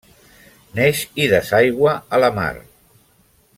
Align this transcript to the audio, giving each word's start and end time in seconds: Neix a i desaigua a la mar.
Neix 0.79 1.01
a 1.09 1.13
i 1.25 1.27
desaigua 1.33 1.93
a 2.17 2.21
la 2.25 2.33
mar. 2.39 2.51